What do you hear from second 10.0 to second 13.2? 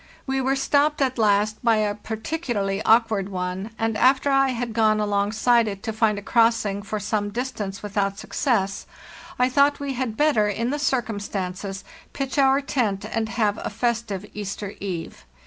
better, in the circumstances, pitch our tent